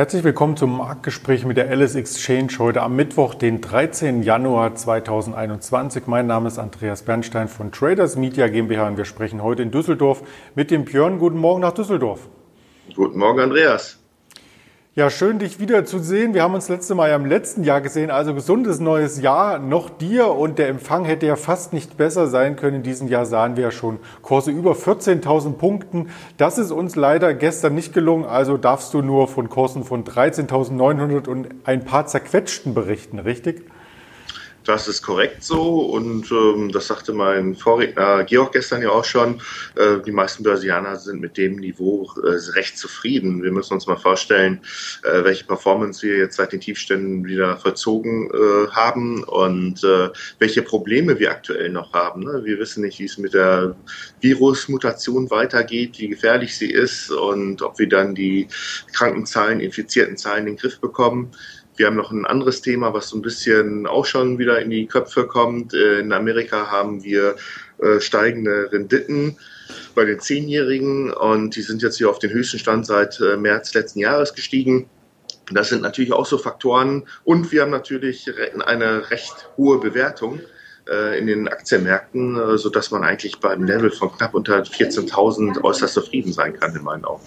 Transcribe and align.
Herzlich 0.00 0.24
willkommen 0.24 0.56
zum 0.56 0.78
Marktgespräch 0.78 1.44
mit 1.44 1.58
der 1.58 1.68
Alice 1.68 1.94
Exchange 1.94 2.52
heute 2.58 2.80
am 2.80 2.96
Mittwoch, 2.96 3.34
den 3.34 3.60
13. 3.60 4.22
Januar 4.22 4.74
2021. 4.74 6.06
Mein 6.06 6.26
Name 6.26 6.48
ist 6.48 6.58
Andreas 6.58 7.02
Bernstein 7.02 7.48
von 7.48 7.70
Traders 7.70 8.16
Media 8.16 8.48
GmbH 8.48 8.88
und 8.88 8.96
wir 8.96 9.04
sprechen 9.04 9.42
heute 9.42 9.62
in 9.62 9.70
Düsseldorf 9.70 10.22
mit 10.54 10.70
dem 10.70 10.86
Björn. 10.86 11.18
Guten 11.18 11.36
Morgen 11.36 11.60
nach 11.60 11.72
Düsseldorf. 11.72 12.28
Guten 12.96 13.18
Morgen, 13.18 13.40
Andreas. 13.40 13.99
Ja, 14.96 15.08
schön, 15.08 15.38
dich 15.38 15.60
wieder 15.60 15.84
zu 15.84 16.00
sehen. 16.00 16.34
Wir 16.34 16.42
haben 16.42 16.54
uns 16.54 16.68
letzte 16.68 16.96
Mal 16.96 17.10
ja 17.10 17.14
im 17.14 17.24
letzten 17.24 17.62
Jahr 17.62 17.80
gesehen. 17.80 18.10
Also 18.10 18.34
gesundes 18.34 18.80
neues 18.80 19.22
Jahr 19.22 19.60
noch 19.60 19.88
dir 19.88 20.32
und 20.32 20.58
der 20.58 20.66
Empfang 20.66 21.04
hätte 21.04 21.26
ja 21.26 21.36
fast 21.36 21.72
nicht 21.72 21.96
besser 21.96 22.26
sein 22.26 22.56
können. 22.56 22.78
In 22.78 22.82
diesem 22.82 23.06
Jahr 23.06 23.24
sahen 23.24 23.54
wir 23.54 23.62
ja 23.62 23.70
schon 23.70 24.00
Kurse 24.20 24.50
über 24.50 24.72
14.000 24.72 25.52
Punkten. 25.52 26.08
Das 26.38 26.58
ist 26.58 26.72
uns 26.72 26.96
leider 26.96 27.34
gestern 27.34 27.76
nicht 27.76 27.92
gelungen. 27.92 28.24
Also 28.24 28.56
darfst 28.56 28.92
du 28.92 29.00
nur 29.00 29.28
von 29.28 29.48
Kursen 29.48 29.84
von 29.84 30.02
13.900 30.02 31.28
und 31.28 31.46
ein 31.62 31.84
paar 31.84 32.06
zerquetschten 32.06 32.74
berichten, 32.74 33.20
richtig? 33.20 33.70
Das 34.64 34.88
ist 34.88 35.02
korrekt 35.02 35.42
so 35.42 35.80
und 35.86 36.30
ähm, 36.30 36.70
das 36.70 36.88
sagte 36.88 37.14
mein 37.14 37.54
Vorredner 37.54 38.24
Georg 38.24 38.52
gestern 38.52 38.82
ja 38.82 38.90
auch 38.90 39.04
schon. 39.04 39.40
Äh, 39.74 40.00
die 40.04 40.12
meisten 40.12 40.42
Börsianer 40.42 40.96
sind 40.96 41.20
mit 41.20 41.38
dem 41.38 41.56
Niveau 41.56 42.10
äh, 42.22 42.52
recht 42.52 42.76
zufrieden. 42.76 43.42
Wir 43.42 43.52
müssen 43.52 43.72
uns 43.72 43.86
mal 43.86 43.96
vorstellen, 43.96 44.60
äh, 45.02 45.24
welche 45.24 45.44
Performance 45.44 46.06
wir 46.06 46.18
jetzt 46.18 46.36
seit 46.36 46.52
den 46.52 46.60
Tiefständen 46.60 47.24
wieder 47.24 47.56
vollzogen 47.56 48.30
äh, 48.30 48.70
haben 48.70 49.24
und 49.24 49.82
äh, 49.82 50.10
welche 50.38 50.60
Probleme 50.60 51.18
wir 51.18 51.30
aktuell 51.30 51.70
noch 51.70 51.94
haben. 51.94 52.24
Ne? 52.24 52.42
Wir 52.44 52.58
wissen 52.58 52.82
nicht, 52.82 52.98
wie 52.98 53.06
es 53.06 53.16
mit 53.16 53.32
der 53.32 53.74
Virusmutation 54.20 55.30
weitergeht, 55.30 55.98
wie 55.98 56.08
gefährlich 56.08 56.56
sie 56.56 56.70
ist 56.70 57.10
und 57.10 57.62
ob 57.62 57.78
wir 57.78 57.88
dann 57.88 58.14
die 58.14 58.46
Krankenzahlen, 58.92 59.60
infizierten 59.60 60.18
Zahlen 60.18 60.46
in 60.46 60.54
den 60.54 60.56
Griff 60.58 60.80
bekommen. 60.80 61.30
Wir 61.80 61.86
haben 61.86 61.96
noch 61.96 62.10
ein 62.10 62.26
anderes 62.26 62.60
Thema, 62.60 62.92
was 62.92 63.08
so 63.08 63.16
ein 63.16 63.22
bisschen 63.22 63.86
auch 63.86 64.04
schon 64.04 64.38
wieder 64.38 64.60
in 64.60 64.68
die 64.68 64.84
Köpfe 64.84 65.26
kommt. 65.26 65.72
Äh, 65.72 66.00
in 66.00 66.12
Amerika 66.12 66.70
haben 66.70 67.02
wir 67.02 67.36
äh, 67.78 68.00
steigende 68.00 68.70
Renditen 68.70 69.38
bei 69.94 70.04
den 70.04 70.20
Zehnjährigen 70.20 71.10
und 71.10 71.56
die 71.56 71.62
sind 71.62 71.80
jetzt 71.80 71.96
hier 71.96 72.10
auf 72.10 72.18
den 72.18 72.32
höchsten 72.32 72.58
Stand 72.58 72.84
seit 72.84 73.18
äh, 73.20 73.38
März 73.38 73.72
letzten 73.72 74.00
Jahres 74.00 74.34
gestiegen. 74.34 74.90
Das 75.52 75.70
sind 75.70 75.80
natürlich 75.80 76.12
auch 76.12 76.26
so 76.26 76.36
Faktoren 76.36 77.08
und 77.24 77.50
wir 77.50 77.62
haben 77.62 77.70
natürlich 77.70 78.30
eine 78.66 79.10
recht 79.10 79.48
hohe 79.56 79.80
Bewertung 79.80 80.40
in 81.18 81.26
den 81.26 81.46
Aktienmärkten, 81.46 82.58
so 82.58 82.68
dass 82.68 82.90
man 82.90 83.04
eigentlich 83.04 83.38
beim 83.38 83.64
Level 83.64 83.90
von 83.90 84.10
knapp 84.12 84.34
unter 84.34 84.60
14.000 84.62 85.62
äußerst 85.62 85.94
zufrieden 85.94 86.32
sein 86.32 86.58
kann 86.58 86.74
in 86.74 86.82
meinen 86.82 87.04
Augen. 87.04 87.22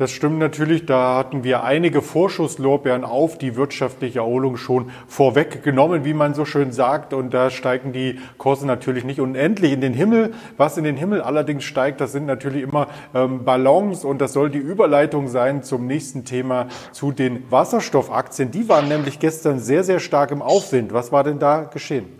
Das 0.00 0.12
stimmt 0.12 0.38
natürlich. 0.38 0.86
Da 0.86 1.18
hatten 1.18 1.44
wir 1.44 1.62
einige 1.62 2.00
Vorschusslorbeeren 2.00 3.04
auf 3.04 3.36
die 3.36 3.54
wirtschaftliche 3.54 4.20
Erholung 4.20 4.56
schon 4.56 4.90
vorweggenommen, 5.06 6.06
wie 6.06 6.14
man 6.14 6.32
so 6.32 6.46
schön 6.46 6.72
sagt. 6.72 7.12
Und 7.12 7.34
da 7.34 7.50
steigen 7.50 7.92
die 7.92 8.18
Kurse 8.38 8.66
natürlich 8.66 9.04
nicht 9.04 9.20
unendlich 9.20 9.72
in 9.72 9.82
den 9.82 9.92
Himmel. 9.92 10.32
Was 10.56 10.78
in 10.78 10.84
den 10.84 10.96
Himmel 10.96 11.20
allerdings 11.20 11.64
steigt, 11.64 12.00
das 12.00 12.12
sind 12.12 12.24
natürlich 12.24 12.62
immer 12.62 12.88
ähm, 13.14 13.44
Ballons. 13.44 14.06
Und 14.06 14.22
das 14.22 14.32
soll 14.32 14.48
die 14.48 14.56
Überleitung 14.56 15.28
sein 15.28 15.62
zum 15.62 15.86
nächsten 15.86 16.24
Thema 16.24 16.68
zu 16.92 17.12
den 17.12 17.44
Wasserstoffaktien. 17.50 18.50
Die 18.50 18.70
waren 18.70 18.88
nämlich 18.88 19.18
gestern 19.18 19.58
sehr, 19.58 19.84
sehr 19.84 20.00
stark 20.00 20.30
im 20.30 20.40
Aufwind. 20.40 20.94
Was 20.94 21.12
war 21.12 21.24
denn 21.24 21.38
da 21.38 21.64
geschehen? 21.64 22.19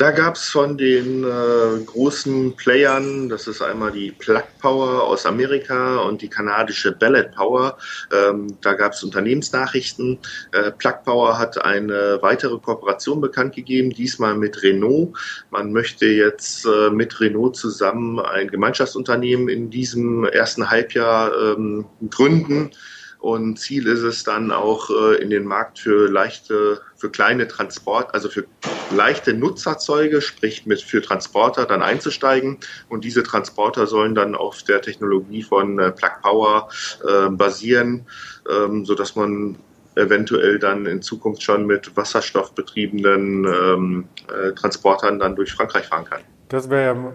Da 0.00 0.12
gab 0.12 0.36
es 0.36 0.48
von 0.48 0.78
den 0.78 1.24
äh, 1.24 1.84
großen 1.84 2.56
Playern, 2.56 3.28
das 3.28 3.46
ist 3.46 3.60
einmal 3.60 3.92
die 3.92 4.12
Plug 4.12 4.44
Power 4.58 5.02
aus 5.02 5.26
Amerika 5.26 5.98
und 5.98 6.22
die 6.22 6.30
kanadische 6.30 6.92
Ballot 6.92 7.32
Power, 7.32 7.76
ähm, 8.10 8.46
da 8.62 8.72
gab 8.72 8.94
es 8.94 9.04
Unternehmensnachrichten. 9.04 10.18
Äh, 10.52 10.70
Plug 10.70 11.04
Power 11.04 11.38
hat 11.38 11.62
eine 11.62 12.18
weitere 12.22 12.56
Kooperation 12.58 13.20
bekannt 13.20 13.54
gegeben, 13.54 13.90
diesmal 13.90 14.36
mit 14.36 14.62
Renault. 14.62 15.18
Man 15.50 15.70
möchte 15.70 16.06
jetzt 16.06 16.64
äh, 16.64 16.88
mit 16.88 17.20
Renault 17.20 17.56
zusammen 17.56 18.20
ein 18.20 18.48
Gemeinschaftsunternehmen 18.48 19.50
in 19.50 19.68
diesem 19.68 20.24
ersten 20.24 20.70
Halbjahr 20.70 21.30
ähm, 21.34 21.84
gründen. 22.08 22.70
Und 23.20 23.58
Ziel 23.58 23.86
ist 23.86 24.02
es 24.02 24.24
dann 24.24 24.50
auch 24.50 24.88
äh, 24.90 25.16
in 25.16 25.28
den 25.28 25.44
Markt 25.44 25.78
für 25.78 26.10
leichte, 26.10 26.80
für 26.96 27.10
kleine 27.10 27.46
Transport, 27.46 28.14
also 28.14 28.30
für 28.30 28.46
leichte 28.90 29.34
Nutzerzeuge, 29.34 30.22
sprich 30.22 30.64
mit 30.64 30.80
für 30.80 31.02
Transporter 31.02 31.66
dann 31.66 31.82
einzusteigen. 31.82 32.58
Und 32.88 33.04
diese 33.04 33.22
Transporter 33.22 33.86
sollen 33.86 34.14
dann 34.14 34.34
auf 34.34 34.62
der 34.62 34.80
Technologie 34.80 35.42
von 35.42 35.78
äh, 35.78 35.92
Plug 35.92 36.22
Power 36.22 36.68
äh, 37.06 37.28
basieren, 37.28 38.06
ähm, 38.50 38.86
so 38.86 38.94
dass 38.94 39.16
man 39.16 39.56
eventuell 39.96 40.58
dann 40.58 40.86
in 40.86 41.02
Zukunft 41.02 41.42
schon 41.42 41.66
mit 41.66 41.94
wasserstoffbetriebenen 41.96 43.44
ähm, 43.44 44.08
äh, 44.28 44.52
Transportern 44.52 45.18
dann 45.18 45.36
durch 45.36 45.52
Frankreich 45.52 45.86
fahren 45.86 46.06
kann. 46.06 46.20
Das 46.48 46.70
wäre 46.70 46.94
ja. 46.94 47.12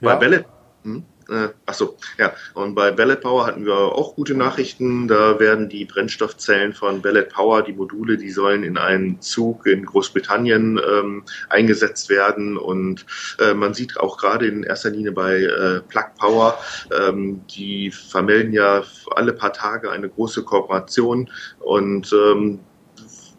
Bei 0.00 0.16
Bälle. 0.16 0.46
Hm? 0.84 1.04
Äh, 1.28 1.48
achso, 1.66 1.96
ja. 2.18 2.32
Und 2.54 2.74
bei 2.74 2.90
Ballet 2.90 3.20
Power 3.20 3.46
hatten 3.46 3.64
wir 3.64 3.74
auch 3.74 4.14
gute 4.14 4.34
Nachrichten. 4.34 5.08
Da 5.08 5.38
werden 5.38 5.68
die 5.68 5.84
Brennstoffzellen 5.84 6.72
von 6.72 7.02
Ballet 7.02 7.28
Power, 7.28 7.62
die 7.62 7.72
Module, 7.72 8.16
die 8.16 8.30
sollen 8.30 8.64
in 8.64 8.78
einen 8.78 9.20
Zug 9.20 9.66
in 9.66 9.84
Großbritannien 9.84 10.78
ähm, 10.78 11.24
eingesetzt 11.48 12.08
werden. 12.08 12.56
Und 12.56 13.06
äh, 13.38 13.54
man 13.54 13.74
sieht 13.74 13.98
auch 13.98 14.16
gerade 14.18 14.46
in 14.46 14.62
erster 14.62 14.90
Linie 14.90 15.12
bei 15.12 15.42
äh, 15.42 15.80
Plug 15.80 16.06
Power, 16.18 16.58
ähm, 16.96 17.42
die 17.48 17.90
vermelden 17.90 18.52
ja 18.52 18.82
alle 19.14 19.32
paar 19.32 19.52
Tage 19.52 19.90
eine 19.90 20.08
große 20.08 20.42
Kooperation 20.42 21.30
und 21.60 22.12
ähm, 22.12 22.60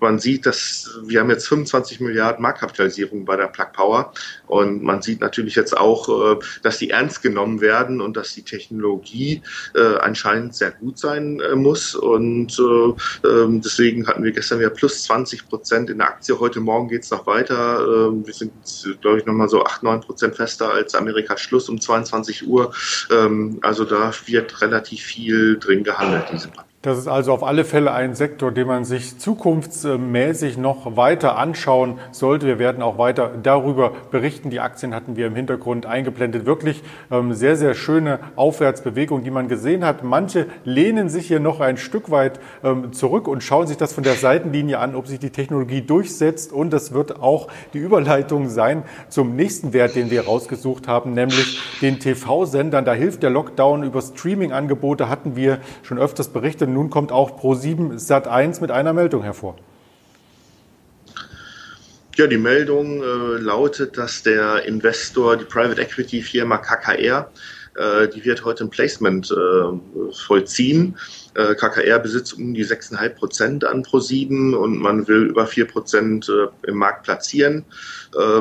man 0.03 0.19
sieht, 0.19 0.46
dass 0.46 1.00
wir 1.03 1.22
haben 1.22 1.30
jetzt 1.30 1.47
25 1.47 2.02
Milliarden 2.02 2.44
Marktkapitalisierung 2.44 3.25
bei 3.25 3.38
der 3.38 3.47
Plug 3.47 3.72
Power 3.74 4.14
und 4.47 4.84
man 4.84 5.02
sieht 5.02 5.22
natürlich 5.22 5.56
jetzt 5.56 5.75
auch, 5.75 6.36
äh, 6.36 6.40
dass 6.62 6.78
die 6.78 6.91
ernst 6.91 7.24
genommen 7.24 7.62
werden 7.62 8.02
und 8.02 8.16
dass 8.16 8.36
die 8.36 8.44
Technologie 8.44 9.41
äh, 9.74 9.96
anscheinend 9.97 10.56
sehr 10.56 10.72
gut 10.72 11.00
sein 11.00 11.40
äh, 11.40 11.56
muss 11.56 11.96
und 11.96 12.59
ähm, 12.59 13.62
deswegen 13.62 14.06
hatten 14.06 14.24
wir 14.24 14.31
gestern 14.31 14.59
wieder 14.59 14.69
plus 14.69 15.03
20 15.03 15.47
Prozent 15.47 15.90
in 15.90 16.00
der 16.00 16.08
Aktie. 16.08 16.38
Heute 16.40 16.59
Morgen 16.59 16.90
geht 16.90 17.03
es 17.03 17.12
noch 17.12 17.25
weiter. 17.25 18.09
Ähm, 18.09 18.28
wir 18.28 18.34
sind, 18.34 18.52
glaube 19.02 19.20
ich, 19.20 19.25
nochmal 19.25 19.47
so 19.47 19.64
8, 19.64 19.84
9 19.84 20.02
Prozent 20.02 20.35
fester 20.35 20.74
als 20.74 20.94
Amerika 20.96 21.38
Schluss 21.38 21.70
um 21.70 21.80
22 21.80 22.46
Uhr. 22.46 22.74
Ähm, 23.09 23.59
also 23.62 23.85
da 23.85 24.12
wird 24.25 24.62
relativ 24.62 25.02
viel 25.02 25.58
drin 25.58 25.84
gehandelt, 25.84 26.25
diese 26.31 26.50
Papier. 26.50 26.72
Das 26.84 26.98
ist 26.98 27.08
also 27.08 27.32
auf 27.32 27.46
alle 27.46 27.64
Fälle 27.64 27.94
ein 27.94 28.14
Sektor, 28.14 28.52
den 28.52 28.68
man 28.68 28.84
sich 28.84 29.18
zukunftsmäßig 29.18 30.58
noch 30.58 30.98
weiter 30.98 31.38
anschauen 31.38 31.98
sollte. 32.12 32.46
Wir 32.46 32.60
werden 32.60 32.84
auch 32.84 32.98
weiter 32.98 33.32
darüber 33.42 33.94
berichten. 34.12 34.50
Die 34.50 34.60
Aktien 34.60 34.94
hatten 34.94 35.16
wir 35.16 35.28
im 35.28 35.36
Hintergrund 35.36 35.86
eingeblendet. 35.86 36.46
Wirklich 36.46 36.84
ähm, 37.10 37.32
sehr, 37.34 37.56
sehr 37.56 37.74
schöne 37.74 38.20
Aufwärtsbewegung, 38.36 39.24
die 39.24 39.32
man 39.32 39.48
gesehen 39.48 39.86
hat. 39.86 40.04
Manche 40.04 40.48
lehnen 40.66 41.08
sich 41.08 41.26
hier 41.26 41.40
noch 41.40 41.62
ein 41.62 41.78
Stück 41.78 42.12
weit 42.12 42.42
ähm, 42.66 42.92
zurück 42.92 43.30
und 43.30 43.44
schauen 43.44 43.66
sich 43.66 43.78
das 43.78 43.94
von 43.94 44.04
der 44.04 44.16
Seitenlinie 44.16 44.80
an, 44.80 44.94
ob 44.96 45.08
sich 45.08 45.20
die 45.20 45.30
Technologie 45.30 45.84
durchsetzt. 45.84 46.52
Und 46.52 46.72
das 46.72 46.94
wird 46.94 47.22
auch 47.22 47.48
die 47.74 47.80
Überleitung 47.80 48.50
sein 48.50 48.84
zum 49.08 49.38
nächsten 49.38 49.72
Wert, 49.72 49.96
den 49.96 50.12
wir 50.12 50.26
rausgesucht 50.26 50.90
haben, 50.90 51.14
nämlich 51.14 51.62
den 51.82 52.02
TV-Sendern. 52.02 52.84
Da 52.84 52.91
hilft 52.91 53.24
der 53.24 53.29
Lockdown 53.29 53.84
über 53.84 54.02
Streaming-Angebote, 54.02 55.08
hatten 55.08 55.38
wir 55.38 55.59
schon 55.84 55.97
öfters 55.97 56.28
berichtet 56.28 56.72
nun 56.73 56.90
kommt 56.90 57.11
auch 57.11 57.40
Pro7 57.40 57.93
Sat1 57.99 58.61
mit 58.61 58.72
einer 58.72 58.93
Meldung 58.93 59.23
hervor. 59.23 59.55
Ja, 62.16 62.28
die 62.28 62.37
Meldung 62.37 63.02
äh, 63.02 63.05
lautet, 63.40 63.97
dass 63.97 64.22
der 64.22 64.66
Investor, 64.66 65.35
die 65.35 65.46
Private 65.46 65.81
Equity 65.81 66.22
Firma 66.22 66.58
KKR, 66.58 67.31
äh, 67.75 68.08
die 68.08 68.23
wird 68.23 68.46
heute 68.46 68.66
ein 68.66 68.70
Placement 68.70 69.31
äh, 69.31 70.14
vollziehen. 70.14 70.96
Äh, 71.34 71.55
KKR 71.55 71.97
besitzt 71.97 72.37
um 72.37 72.53
die 72.53 72.66
6,5 72.66 73.09
Prozent 73.09 73.66
an 73.66 73.84
Pro7 73.84 74.53
und 74.53 74.78
man 74.78 75.08
will 75.08 75.23
über 75.23 75.47
4 75.47 75.66
Prozent 75.66 76.29
äh, 76.29 76.69
im 76.69 76.78
Markt 76.78 77.03
platzieren 77.03 77.66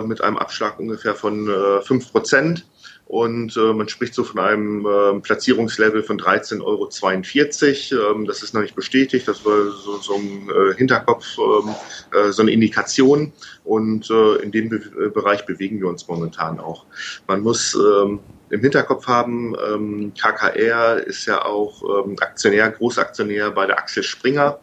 mit 0.04 0.22
einem 0.22 0.36
Abschlag 0.36 0.78
ungefähr 0.78 1.14
von 1.14 1.48
5 1.82 2.12
Prozent 2.12 2.66
und 3.12 3.58
äh, 3.58 3.74
man 3.74 3.90
spricht 3.90 4.14
so 4.14 4.24
von 4.24 4.38
einem 4.38 4.86
äh, 4.86 5.20
Platzierungslevel 5.20 6.02
von 6.02 6.18
13,42 6.18 7.92
Euro. 7.92 8.10
Ähm, 8.10 8.24
das 8.24 8.42
ist 8.42 8.54
noch 8.54 8.62
nicht 8.62 8.74
bestätigt, 8.74 9.28
das 9.28 9.44
war 9.44 9.70
so, 9.70 9.98
so 9.98 10.14
ein 10.14 10.48
äh, 10.48 10.74
Hinterkopf, 10.74 11.26
ähm, 11.36 11.74
äh, 12.18 12.32
so 12.32 12.40
eine 12.40 12.52
Indikation 12.52 13.34
und 13.64 14.08
äh, 14.10 14.36
in 14.36 14.50
dem 14.50 14.70
Be 14.70 14.76
äh, 14.76 15.10
Bereich 15.10 15.44
bewegen 15.44 15.78
wir 15.78 15.88
uns 15.88 16.08
momentan 16.08 16.58
auch. 16.58 16.86
Man 17.28 17.42
muss 17.42 17.74
ähm, 17.74 18.20
im 18.48 18.60
Hinterkopf 18.60 19.06
haben, 19.06 19.56
ähm, 19.62 20.14
KKR 20.18 21.06
ist 21.06 21.26
ja 21.26 21.44
auch 21.44 21.82
Aktionär, 22.18 22.70
Großaktionär 22.70 23.50
bei 23.50 23.66
der 23.66 23.76
Axel 23.76 24.04
Springer 24.04 24.58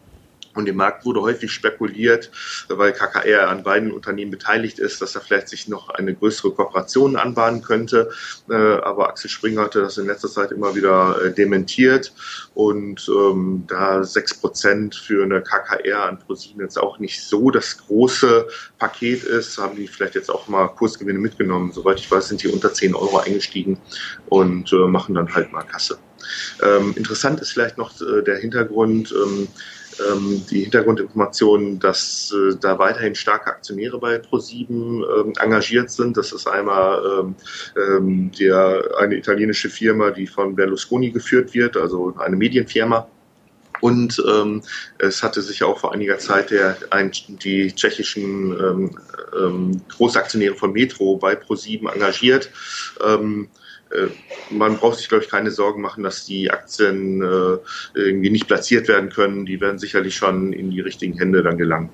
Und 0.54 0.68
im 0.68 0.76
Markt 0.76 1.04
wurde 1.04 1.20
häufig 1.20 1.52
spekuliert, 1.52 2.30
weil 2.68 2.92
KKR 2.92 3.48
an 3.48 3.62
beiden 3.62 3.92
Unternehmen 3.92 4.30
beteiligt 4.30 4.78
ist, 4.78 5.00
dass 5.00 5.14
er 5.14 5.20
vielleicht 5.20 5.48
sich 5.48 5.68
noch 5.68 5.90
eine 5.90 6.14
größere 6.14 6.52
Kooperation 6.52 7.16
anbahnen 7.16 7.62
könnte. 7.62 8.10
Äh, 8.48 8.54
aber 8.54 9.08
Axel 9.08 9.30
Springer 9.30 9.62
hatte 9.62 9.80
das 9.80 9.98
in 9.98 10.06
letzter 10.06 10.28
Zeit 10.28 10.50
immer 10.50 10.74
wieder 10.74 11.22
äh, 11.22 11.32
dementiert. 11.32 12.12
Und 12.54 13.08
ähm, 13.08 13.64
da 13.68 14.02
sechs 14.02 14.34
Prozent 14.34 14.96
für 14.96 15.22
eine 15.22 15.40
KKR 15.40 16.04
an 16.04 16.18
ProSieben 16.18 16.62
jetzt 16.62 16.78
auch 16.78 16.98
nicht 16.98 17.22
so 17.22 17.50
das 17.50 17.78
große 17.78 18.48
Paket 18.78 19.24
ist, 19.24 19.58
haben 19.58 19.76
die 19.76 19.86
vielleicht 19.86 20.16
jetzt 20.16 20.30
auch 20.30 20.48
mal 20.48 20.66
Kursgewinne 20.68 21.18
mitgenommen. 21.18 21.72
Soweit 21.72 22.00
ich 22.00 22.10
weiß, 22.10 22.28
sind 22.28 22.42
die 22.42 22.48
unter 22.48 22.72
10 22.72 22.94
Euro 22.94 23.18
eingestiegen 23.18 23.78
und 24.28 24.72
äh, 24.72 24.86
machen 24.86 25.14
dann 25.14 25.32
halt 25.32 25.52
mal 25.52 25.62
Kasse. 25.62 25.98
Ähm, 26.62 26.94
interessant 26.96 27.40
ist 27.40 27.52
vielleicht 27.52 27.78
noch 27.78 27.92
äh, 28.00 28.22
der 28.22 28.38
Hintergrund, 28.38 29.12
ähm, 29.12 29.48
die 30.50 30.62
Hintergrundinformationen, 30.62 31.78
dass 31.78 32.32
äh, 32.32 32.56
da 32.60 32.78
weiterhin 32.78 33.14
starke 33.14 33.50
Aktionäre 33.50 33.98
bei 33.98 34.18
ProSieben 34.18 35.02
ähm, 35.02 35.32
engagiert 35.40 35.90
sind. 35.90 36.16
Das 36.16 36.32
ist 36.32 36.46
einmal 36.46 37.02
ähm, 37.04 37.34
ähm, 37.76 38.32
der, 38.38 38.82
eine 38.98 39.16
italienische 39.16 39.68
Firma, 39.68 40.10
die 40.10 40.26
von 40.26 40.54
Berlusconi 40.54 41.10
geführt 41.10 41.54
wird, 41.54 41.76
also 41.76 42.14
eine 42.18 42.36
Medienfirma. 42.36 43.08
Und 43.80 44.22
ähm, 44.28 44.62
es 44.98 45.22
hatte 45.22 45.40
sich 45.42 45.62
auch 45.62 45.78
vor 45.78 45.92
einiger 45.94 46.18
Zeit 46.18 46.50
der, 46.50 46.76
ein, 46.90 47.12
die 47.28 47.74
tschechischen 47.74 48.52
ähm, 48.52 48.98
ähm, 49.34 49.80
Großaktionäre 49.88 50.54
von 50.54 50.72
Metro 50.72 51.16
bei 51.16 51.34
ProSieben 51.34 51.88
engagiert. 51.88 52.50
Ähm, 53.04 53.48
äh, 53.48 53.69
man 54.50 54.76
braucht 54.76 54.98
sich, 54.98 55.08
glaube 55.08 55.24
ich, 55.24 55.30
keine 55.30 55.50
Sorgen 55.50 55.82
machen, 55.82 56.04
dass 56.04 56.24
die 56.24 56.50
Aktien 56.50 57.22
äh, 57.22 57.58
irgendwie 57.94 58.30
nicht 58.30 58.46
platziert 58.46 58.88
werden 58.88 59.10
können. 59.10 59.46
Die 59.46 59.60
werden 59.60 59.78
sicherlich 59.78 60.14
schon 60.14 60.52
in 60.52 60.70
die 60.70 60.80
richtigen 60.80 61.18
Hände 61.18 61.42
dann 61.42 61.58
gelangen. 61.58 61.90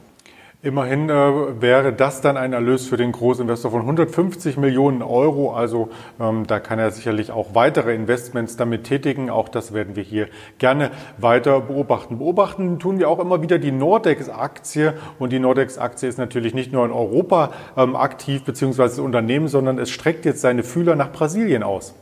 Immerhin 0.67 1.09
äh, 1.09 1.63
wäre 1.63 1.93
das 1.93 2.23
dann 2.23 2.37
ein 2.37 2.53
Erlös 2.53 2.89
für 2.89 2.97
den 2.97 3.13
Großinvestor 3.13 3.71
von 3.71 3.83
150 3.83 4.57
Millionen 4.57 5.01
Euro. 5.01 5.55
Also 5.55 5.91
ähm, 6.19 6.45
da 6.49 6.59
kann 6.59 6.81
er 6.81 6.91
sicherlich 6.91 7.31
auch 7.31 7.55
weitere 7.55 7.95
Investments 7.95 8.57
damit 8.57 8.83
tätigen. 8.83 9.31
Auch 9.31 9.49
das 9.49 9.73
werden 9.73 9.95
wir 9.95 10.03
hier 10.03 10.27
gerne 10.59 10.91
weiter 11.19 11.61
beobachten. 11.61 12.19
Beobachten 12.19 12.81
tun 12.81 12.99
wir 12.99 13.09
auch 13.09 13.21
immer 13.21 13.43
wieder 13.43 13.61
die 13.61 13.71
Nordex-Aktie. 13.71 14.95
Und 15.21 15.33
die 15.33 15.39
Nordex-Aktie 15.39 16.09
ist 16.09 16.19
natürlich 16.19 16.53
nicht 16.53 16.73
nur 16.73 16.85
in 16.85 16.91
Europa 16.91 17.53
ähm, 17.77 17.95
aktiv, 17.95 18.43
beziehungsweise 18.43 19.03
Unternehmen, 19.03 19.47
sondern 19.47 19.79
es 19.79 19.91
streckt 19.91 20.25
jetzt 20.25 20.41
seine 20.41 20.65
Fühler 20.65 20.97
nach 20.97 21.13
Brasilien 21.13 21.63
aus. 21.63 21.95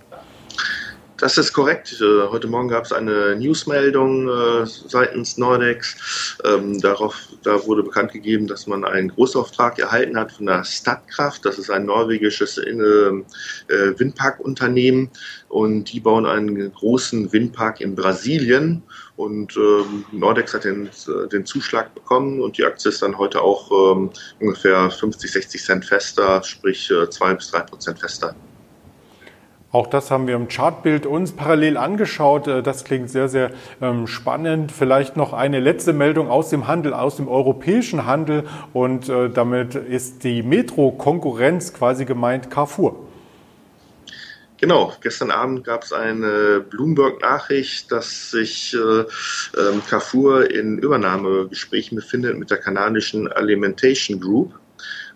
Das 1.16 1.38
ist 1.38 1.52
korrekt. 1.52 2.00
Äh, 2.00 2.28
heute 2.28 2.48
Morgen 2.48 2.66
gab 2.66 2.84
es 2.84 2.92
eine 2.92 3.36
Newsmeldung 3.36 4.28
äh, 4.28 4.66
seitens 4.66 5.38
Nordex. 5.38 6.36
Ähm, 6.44 6.80
darauf, 6.80 7.28
da 7.44 7.64
wurde 7.66 7.84
bekannt 7.84 8.12
gegeben, 8.12 8.48
dass 8.48 8.66
man 8.66 8.84
einen 8.84 9.10
Großauftrag 9.10 9.78
erhalten 9.78 10.18
hat 10.18 10.32
von 10.32 10.46
der 10.46 10.64
Statkraft. 10.64 11.44
Das 11.44 11.60
ist 11.60 11.70
ein 11.70 11.86
norwegisches 11.86 12.58
äh, 12.58 12.72
Windparkunternehmen 13.68 15.08
und 15.48 15.92
die 15.92 16.00
bauen 16.00 16.26
einen 16.26 16.72
großen 16.72 17.32
Windpark 17.32 17.80
in 17.80 17.94
Brasilien. 17.94 18.82
Und 19.14 19.56
ähm, 19.56 20.04
Nordex 20.10 20.52
hat 20.52 20.64
den, 20.64 20.90
den 21.30 21.46
Zuschlag 21.46 21.94
bekommen 21.94 22.40
und 22.40 22.58
die 22.58 22.64
Aktie 22.64 22.88
ist 22.88 23.02
dann 23.02 23.16
heute 23.16 23.40
auch 23.40 23.70
ähm, 23.70 24.10
ungefähr 24.40 24.90
50, 24.90 25.30
60 25.30 25.62
Cent 25.62 25.84
fester, 25.84 26.42
sprich 26.42 26.92
zwei 27.10 27.34
bis 27.34 27.52
drei 27.52 27.60
Prozent 27.60 28.00
fester. 28.00 28.34
Auch 29.74 29.88
das 29.88 30.12
haben 30.12 30.28
wir 30.28 30.36
im 30.36 30.46
Chartbild 30.46 31.04
uns 31.04 31.32
parallel 31.32 31.76
angeschaut. 31.76 32.46
Äh, 32.46 32.62
das 32.62 32.84
klingt 32.84 33.10
sehr, 33.10 33.28
sehr 33.28 33.50
ähm, 33.82 34.06
spannend. 34.06 34.70
Vielleicht 34.70 35.16
noch 35.16 35.32
eine 35.32 35.58
letzte 35.58 35.92
Meldung 35.92 36.30
aus 36.30 36.48
dem 36.48 36.68
Handel, 36.68 36.94
aus 36.94 37.16
dem 37.16 37.26
europäischen 37.26 38.06
Handel. 38.06 38.44
Und 38.72 39.08
äh, 39.08 39.30
damit 39.30 39.74
ist 39.74 40.22
die 40.22 40.44
Metro-Konkurrenz 40.44 41.74
quasi 41.74 42.04
gemeint 42.04 42.52
Carrefour. 42.52 42.94
Genau, 44.58 44.92
gestern 45.00 45.32
Abend 45.32 45.64
gab 45.64 45.82
es 45.82 45.92
eine 45.92 46.60
Bloomberg-Nachricht, 46.60 47.90
dass 47.90 48.30
sich 48.30 48.74
äh, 48.74 48.78
ähm, 48.78 49.82
Carrefour 49.90 50.52
in 50.52 50.78
Übernahmegesprächen 50.78 51.96
befindet 51.96 52.38
mit 52.38 52.48
der 52.48 52.58
kanadischen 52.58 53.26
Alimentation 53.26 54.20
Group. 54.20 54.54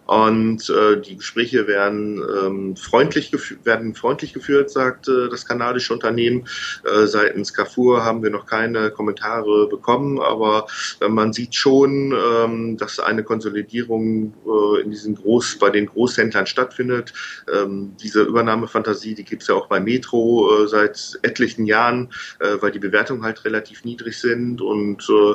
Und 0.09 0.71
äh, 0.71 0.99
die 1.03 1.19
Gespräche 1.19 1.67
werden, 1.67 2.23
ähm, 2.43 2.77
freundlich 2.77 3.31
werden 3.65 3.95
freundlich 3.95 4.33
geführt, 4.33 4.71
sagt 4.71 5.07
äh, 5.07 5.29
das 5.29 5.45
kanadische 5.45 5.93
Unternehmen. 5.93 6.49
Äh, 6.85 7.07
seitens 7.07 7.53
Carrefour 7.53 8.07
haben 8.07 8.23
wir 8.23 8.31
noch 8.31 8.47
keine 8.47 8.91
Kommentare 8.91 9.69
bekommen, 9.69 10.19
aber 10.19 10.67
äh, 11.03 11.09
man 11.09 11.35
sieht 11.35 11.55
schon, 11.55 12.15
ähm, 12.15 12.79
dass 12.79 13.01
eine 13.01 13.23
Konsolidierung 13.23 14.33
äh, 14.47 14.81
in 14.81 14.91
diesen 14.91 15.15
Groß, 15.15 15.59
bei 15.59 15.69
den 15.69 15.85
Großhändlern 15.85 16.47
stattfindet. 16.47 17.13
Ähm, 17.53 17.95
diese 18.03 18.23
Übernahmefantasie, 18.23 19.15
die 19.15 19.25
gibt 19.25 19.43
es 19.43 19.49
ja 19.49 19.57
auch 19.57 19.67
bei 19.67 19.79
Metro 19.79 20.65
äh, 20.65 20.69
seit 20.69 21.19
etlichen 21.21 21.67
Jahren, 21.67 22.15
äh, 22.41 22.57
weil 22.61 22.71
die 22.71 22.79
Bewertungen 22.79 23.25
halt 23.25 23.45
relativ 23.45 23.85
niedrig 23.85 24.19
sind 24.19 24.63
und 24.63 25.07
äh, 25.11 25.35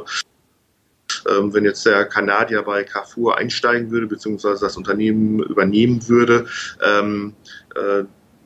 ähm, 1.30 1.54
wenn 1.54 1.66
jetzt 1.66 1.86
der 1.86 2.06
Kanadier 2.06 2.62
bei 2.64 2.84
Carrefour 2.84 3.38
einsteigen 3.38 3.92
würde, 3.92 4.08
beziehungsweise 4.08 4.66
das 4.66 4.78
Unternehmen 4.78 5.40
übernehmen 5.40 6.08
würde, 6.08 6.46
ähm, 6.84 7.34
äh, 7.76 8.04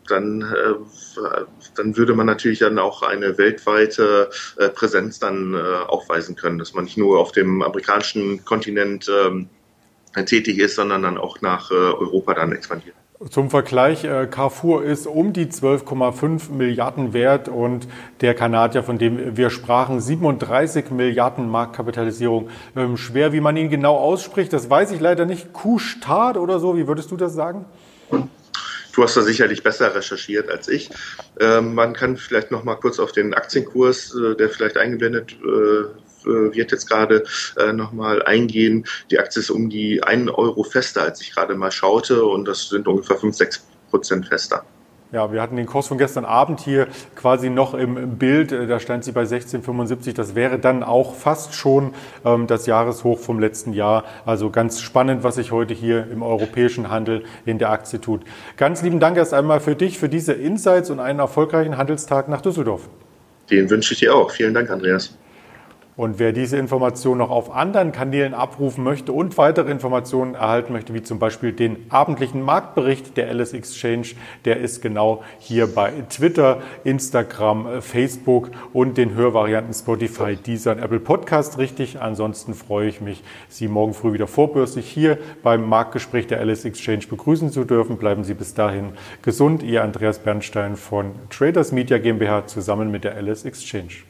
dann, 0.07 0.41
äh, 0.41 1.43
dann 1.75 1.97
würde 1.97 2.15
man 2.15 2.25
natürlich 2.25 2.59
dann 2.59 2.79
auch 2.79 3.03
eine 3.03 3.37
weltweite 3.37 4.29
äh, 4.57 4.69
Präsenz 4.69 5.19
dann 5.19 5.53
äh, 5.53 5.57
aufweisen 5.57 6.35
können, 6.35 6.59
dass 6.59 6.73
man 6.73 6.85
nicht 6.85 6.97
nur 6.97 7.19
auf 7.19 7.31
dem 7.33 7.61
amerikanischen 7.61 8.45
Kontinent 8.45 9.09
ähm, 9.09 9.49
tätig 10.25 10.59
ist, 10.59 10.75
sondern 10.75 11.03
dann 11.03 11.17
auch 11.17 11.41
nach 11.41 11.69
Europa 11.69 12.33
dann 12.33 12.51
expandiert. 12.51 12.95
Zum 13.31 13.49
Vergleich, 13.49 14.03
äh, 14.03 14.27
Carrefour 14.27 14.83
ist 14.83 15.07
um 15.07 15.33
die 15.33 15.47
12,5 15.47 16.51
Milliarden 16.51 17.13
wert 17.13 17.49
und 17.49 17.87
der 18.21 18.35
Kanadier, 18.35 18.83
von 18.83 18.99
dem 18.99 19.35
wir 19.35 19.49
sprachen, 19.49 19.99
37 19.99 20.91
Milliarden 20.91 21.49
Marktkapitalisierung. 21.49 22.49
Ähm, 22.75 22.95
schwer, 22.95 23.33
wie 23.33 23.41
man 23.41 23.57
ihn 23.57 23.71
genau 23.71 23.95
ausspricht, 23.95 24.53
das 24.53 24.69
weiß 24.69 24.91
ich 24.91 24.99
leider 24.99 25.25
nicht. 25.25 25.51
Couche-Tard 25.51 26.37
oder 26.37 26.59
so, 26.59 26.77
wie 26.77 26.87
würdest 26.87 27.09
du 27.09 27.17
das 27.17 27.33
sagen? 27.33 27.65
Du 28.11 29.03
hast 29.03 29.17
da 29.17 29.21
sicherlich 29.21 29.63
besser 29.63 29.95
recherchiert 29.95 30.51
als 30.51 30.67
ich. 30.67 30.91
Ähm, 31.39 31.73
man 31.73 31.93
kann 31.93 32.17
vielleicht 32.17 32.51
noch 32.51 32.63
mal 32.63 32.75
kurz 32.75 32.99
auf 32.99 33.13
den 33.13 33.33
Aktienkurs, 33.33 34.15
äh, 34.15 34.35
der 34.35 34.49
vielleicht 34.49 34.77
eingeblendet 34.77 35.31
äh, 35.33 35.85
wird 36.23 36.71
jetzt 36.71 36.87
gerade 36.87 37.23
äh, 37.57 37.73
nochmal 37.73 38.23
eingehen. 38.23 38.85
Die 39.11 39.19
Aktie 39.19 39.41
ist 39.41 39.49
um 39.49 39.69
die 39.69 40.03
1 40.03 40.31
Euro 40.31 40.63
fester, 40.63 41.03
als 41.03 41.21
ich 41.21 41.33
gerade 41.33 41.55
mal 41.55 41.71
schaute 41.71 42.25
und 42.25 42.47
das 42.47 42.69
sind 42.69 42.87
ungefähr 42.87 43.17
5, 43.17 43.35
6 43.35 43.67
Prozent 43.89 44.27
fester. 44.27 44.63
Ja, 45.13 45.31
wir 45.31 45.41
hatten 45.41 45.55
den 45.55 45.67
Kurs 45.67 45.87
von 45.87 45.97
gestern 45.97 46.25
Abend 46.25 46.59
hier 46.59 46.87
quasi 47.15 47.49
noch 47.49 47.73
im 47.73 48.17
Bild. 48.17 48.51
Äh, 48.51 48.67
da 48.67 48.79
stand 48.79 49.05
sie 49.05 49.13
bei 49.13 49.23
16,75. 49.23 50.13
Das 50.13 50.35
wäre 50.35 50.59
dann 50.59 50.83
auch 50.83 51.15
fast 51.15 51.53
schon 51.53 51.93
ähm, 52.25 52.45
das 52.45 52.65
Jahreshoch 52.65 53.17
vom 53.17 53.39
letzten 53.39 53.71
Jahr. 53.71 54.03
Also 54.25 54.49
ganz 54.49 54.81
spannend, 54.81 55.23
was 55.23 55.35
sich 55.35 55.53
heute 55.53 55.73
hier 55.73 56.07
im 56.11 56.23
europäischen 56.23 56.89
Handel 56.89 57.23
in 57.45 57.57
der 57.57 57.69
Aktie 57.69 58.01
tut. 58.01 58.23
Ganz 58.57 58.81
lieben 58.81 58.99
Dank 58.99 59.15
erst 59.15 59.33
einmal 59.33 59.61
für 59.61 59.75
dich, 59.75 59.97
für 59.97 60.09
diese 60.09 60.33
Insights 60.33 60.89
und 60.89 60.99
einen 60.99 61.19
erfolgreichen 61.19 61.77
Handelstag 61.77 62.27
nach 62.27 62.41
Düsseldorf. 62.41 62.89
Den 63.49 63.69
wünsche 63.69 63.93
ich 63.93 64.01
dir 64.01 64.13
auch. 64.13 64.31
Vielen 64.31 64.53
Dank, 64.53 64.69
Andreas. 64.69 65.17
Und 65.97 66.19
wer 66.19 66.31
diese 66.31 66.57
Information 66.57 67.17
noch 67.17 67.31
auf 67.31 67.53
anderen 67.53 67.91
Kanälen 67.91 68.35
abrufen 68.35 68.83
möchte 68.83 69.11
und 69.11 69.35
weitere 69.39 69.71
Informationen 69.71 70.35
erhalten 70.35 70.71
möchte, 70.71 70.93
wie 70.93 71.01
zum 71.01 71.17
Beispiel 71.17 71.53
den 71.53 71.87
abendlichen 71.89 72.43
Marktbericht 72.43 73.17
der 73.17 73.29
Alice 73.29 73.53
Exchange, 73.53 74.09
der 74.45 74.57
ist 74.57 74.83
genau 74.83 75.23
hier 75.39 75.65
bei 75.65 75.91
Twitter, 76.07 76.61
Instagram, 76.83 77.81
Facebook 77.81 78.51
und 78.73 78.99
den 78.99 79.15
Hörvarianten 79.15 79.73
Spotify, 79.73 80.35
Deezer 80.35 80.73
und 80.73 80.83
Apple 80.83 80.99
Podcast 80.99 81.57
richtig. 81.57 81.99
Ansonsten 81.99 82.53
freue 82.53 82.89
ich 82.89 83.01
mich, 83.01 83.23
Sie 83.49 83.67
morgen 83.67 83.95
früh 83.95 84.13
wieder 84.13 84.27
vorbörslich 84.27 84.87
hier 84.87 85.17
beim 85.41 85.67
Marktgespräch 85.67 86.27
der 86.27 86.39
Alice 86.39 86.63
Exchange 86.63 87.07
begrüßen 87.09 87.49
zu 87.49 87.63
dürfen. 87.63 87.97
Bleiben 87.97 88.23
Sie 88.23 88.35
bis 88.35 88.53
dahin 88.53 88.89
gesund. 89.23 89.63
Ihr 89.63 89.83
Andreas 89.83 90.19
Bernstein 90.19 90.75
von 90.75 91.13
Traders 91.31 91.71
Media 91.71 91.97
GmbH 91.97 92.45
zusammen 92.45 92.91
mit 92.91 93.03
der 93.03 93.15
Alice 93.15 93.45
Exchange. 93.45 94.03